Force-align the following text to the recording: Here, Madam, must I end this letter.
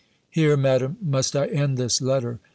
Here, 0.31 0.57
Madam, 0.57 0.97
must 0.99 1.35
I 1.35 1.45
end 1.45 1.77
this 1.77 2.01
letter. 2.01 2.39